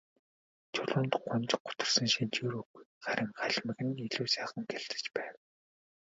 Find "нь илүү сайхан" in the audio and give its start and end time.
3.85-4.63